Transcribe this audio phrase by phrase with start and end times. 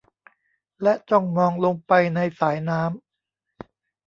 [0.83, 2.89] และจ้องมองลงไปในสายน้ำ